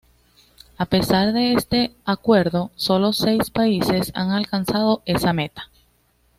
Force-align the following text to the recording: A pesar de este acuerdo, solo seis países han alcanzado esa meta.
A 0.79 0.87
pesar 0.87 1.31
de 1.31 1.53
este 1.53 1.93
acuerdo, 2.05 2.71
solo 2.75 3.13
seis 3.13 3.51
países 3.51 4.11
han 4.15 4.31
alcanzado 4.31 5.03
esa 5.05 5.31
meta. 5.31 5.69